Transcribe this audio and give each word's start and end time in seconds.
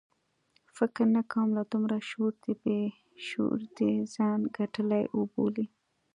فکر 0.77 1.03
نه 1.15 1.21
کوم 1.31 1.47
له 1.57 1.63
دومره 1.71 1.97
شعور 3.27 3.59
دې 3.77 3.87
یې 3.95 4.03
ځان 4.15 4.39
ګټلی 4.57 5.03
وبولي. 5.17 5.65